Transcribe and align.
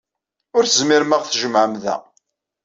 Ur 0.57 0.63
tezmirem 0.65 1.15
ad 1.15 1.19
aɣ-tjemɛem 1.23 1.73
da. 1.83 1.95